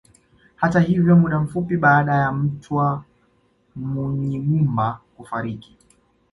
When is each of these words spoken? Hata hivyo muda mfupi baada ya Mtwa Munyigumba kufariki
Hata 0.55 0.79
hivyo 0.79 1.15
muda 1.15 1.39
mfupi 1.39 1.77
baada 1.77 2.15
ya 2.15 2.31
Mtwa 2.31 3.03
Munyigumba 3.75 4.99
kufariki 5.17 5.77